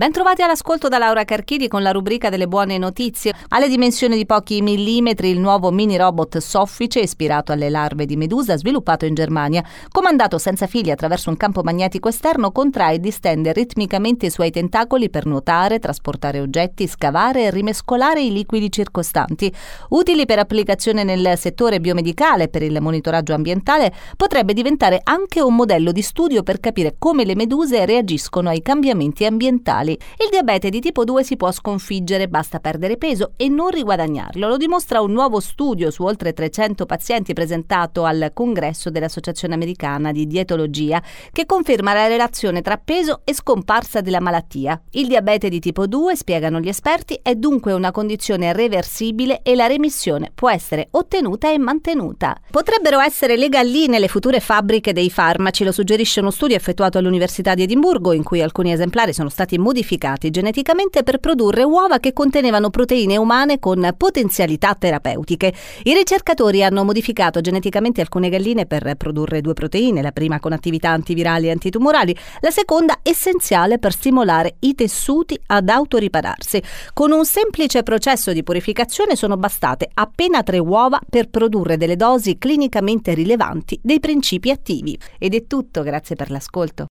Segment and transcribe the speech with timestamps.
[0.00, 3.34] Bentrovati all'ascolto da Laura Carchidi con la rubrica delle buone notizie.
[3.48, 8.56] Alle dimensioni di pochi millimetri il nuovo mini robot soffice ispirato alle larve di medusa
[8.56, 9.62] sviluppato in Germania.
[9.90, 15.10] Comandato senza fili attraverso un campo magnetico esterno, contrae e distende ritmicamente i suoi tentacoli
[15.10, 19.54] per nuotare, trasportare oggetti, scavare e rimescolare i liquidi circostanti.
[19.90, 25.54] Utili per applicazione nel settore biomedicale e per il monitoraggio ambientale, potrebbe diventare anche un
[25.54, 29.98] modello di studio per capire come le meduse reagiscono ai cambiamenti ambientali alimentari.
[30.18, 34.48] Il diabete di tipo 2 si può sconfiggere, basta perdere peso e non riguadagnarlo.
[34.48, 40.26] Lo dimostra un nuovo studio su oltre 300 pazienti presentato al congresso dell'Associazione Americana di
[40.26, 44.80] Dietologia, che conferma la relazione tra peso e scomparsa della malattia.
[44.92, 49.66] Il diabete di tipo 2, spiegano gli esperti, è dunque una condizione reversibile e la
[49.66, 52.36] remissione può essere ottenuta e mantenuta.
[52.50, 57.54] Potrebbero essere le galline le future fabbriche dei farmaci, lo suggerisce uno studio effettuato all'Università
[57.54, 62.12] di Edimburgo in cui alcuni esemplari sono stati modificati modificati geneticamente per produrre uova che
[62.12, 65.54] contenevano proteine umane con potenzialità terapeutiche.
[65.84, 70.90] I ricercatori hanno modificato geneticamente alcune galline per produrre due proteine, la prima con attività
[70.90, 76.62] antivirali e antitumorali, la seconda essenziale per stimolare i tessuti ad autoripararsi.
[76.92, 82.36] Con un semplice processo di purificazione sono bastate appena tre uova per produrre delle dosi
[82.36, 84.98] clinicamente rilevanti dei principi attivi.
[85.18, 86.88] Ed è tutto, grazie per l'ascolto.